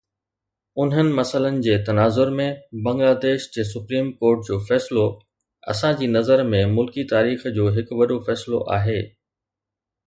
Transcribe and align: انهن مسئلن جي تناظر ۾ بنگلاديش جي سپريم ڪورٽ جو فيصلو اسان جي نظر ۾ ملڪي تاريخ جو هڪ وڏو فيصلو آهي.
انهن 0.83 1.09
مسئلن 1.17 1.59
جي 1.67 1.75
تناظر 1.89 2.31
۾ 2.39 2.47
بنگلاديش 2.87 3.45
جي 3.57 3.67
سپريم 3.73 4.09
ڪورٽ 4.25 4.49
جو 4.49 4.59
فيصلو 4.71 5.05
اسان 5.75 5.97
جي 6.01 6.11
نظر 6.19 6.45
۾ 6.57 6.67
ملڪي 6.75 7.07
تاريخ 7.15 7.49
جو 7.61 7.71
هڪ 7.79 7.97
وڏو 8.03 8.21
فيصلو 8.31 8.67
آهي. 8.79 9.01